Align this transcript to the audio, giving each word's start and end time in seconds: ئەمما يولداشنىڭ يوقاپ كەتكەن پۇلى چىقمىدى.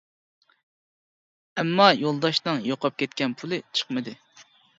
ئەمما 1.63 1.67
يولداشنىڭ 1.99 2.63
يوقاپ 2.71 2.99
كەتكەن 3.03 3.37
پۇلى 3.43 3.61
چىقمىدى. 3.81 4.17